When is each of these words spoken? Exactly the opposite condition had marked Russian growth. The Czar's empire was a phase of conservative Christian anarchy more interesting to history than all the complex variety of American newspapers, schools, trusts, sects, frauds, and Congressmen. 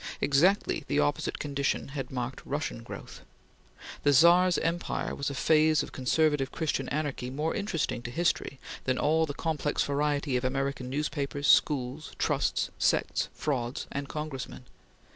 Exactly 0.19 0.83
the 0.87 0.97
opposite 0.97 1.37
condition 1.37 1.89
had 1.89 2.09
marked 2.09 2.43
Russian 2.43 2.81
growth. 2.81 3.21
The 4.01 4.11
Czar's 4.13 4.57
empire 4.57 5.13
was 5.13 5.29
a 5.29 5.35
phase 5.35 5.83
of 5.83 5.91
conservative 5.91 6.51
Christian 6.51 6.89
anarchy 6.89 7.29
more 7.29 7.53
interesting 7.53 8.01
to 8.01 8.09
history 8.09 8.59
than 8.85 8.97
all 8.97 9.27
the 9.27 9.35
complex 9.35 9.83
variety 9.83 10.35
of 10.37 10.43
American 10.43 10.89
newspapers, 10.89 11.45
schools, 11.47 12.13
trusts, 12.17 12.71
sects, 12.79 13.29
frauds, 13.35 13.85
and 13.91 14.09
Congressmen. 14.09 14.63